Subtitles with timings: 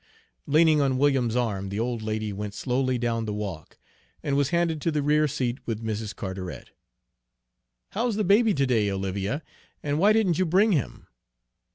[0.47, 3.77] Leaning on William's arm, the old lady went slowly down the walk,
[4.23, 6.15] and was handed to the rear seat with Mrs.
[6.15, 6.71] Carteret.
[7.91, 9.43] "How's the baby to day, Olivia,
[9.83, 11.05] and why didn't you bring him?"